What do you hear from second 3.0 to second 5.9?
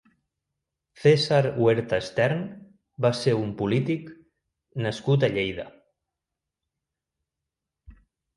va ser un polític nascut a Lleida.